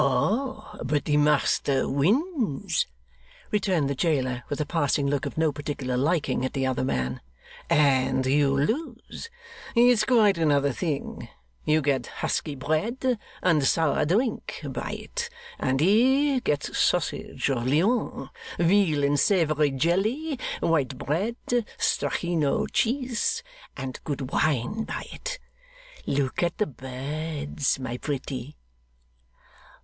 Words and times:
'Oh! 0.03 0.79
but 0.83 1.05
the 1.05 1.15
master 1.17 1.87
wins,' 1.87 2.87
returned 3.51 3.87
the 3.87 3.93
jailer, 3.93 4.41
with 4.49 4.59
a 4.59 4.65
passing 4.65 5.05
look 5.05 5.27
of 5.27 5.37
no 5.37 5.51
particular 5.51 5.95
liking 5.95 6.43
at 6.43 6.53
the 6.53 6.65
other 6.65 6.83
man, 6.83 7.21
'and 7.69 8.25
you 8.25 8.49
lose. 8.59 9.29
It's 9.75 10.03
quite 10.03 10.39
another 10.39 10.71
thing. 10.71 11.27
You 11.65 11.83
get 11.83 12.07
husky 12.07 12.55
bread 12.55 13.19
and 13.43 13.63
sour 13.63 14.03
drink 14.05 14.61
by 14.67 14.93
it; 14.93 15.29
and 15.59 15.79
he 15.79 16.39
gets 16.39 16.75
sausage 16.75 17.47
of 17.51 17.67
Lyons, 17.67 18.29
veal 18.57 19.03
in 19.03 19.17
savoury 19.17 19.69
jelly, 19.69 20.39
white 20.61 20.97
bread, 20.97 21.35
strachino 21.77 22.65
cheese, 22.73 23.43
and 23.77 23.99
good 24.03 24.31
wine 24.33 24.83
by 24.83 25.05
it. 25.11 25.37
Look 26.07 26.41
at 26.41 26.57
the 26.57 26.65
birds, 26.65 27.77
my 27.77 27.97
pretty! 27.97 28.57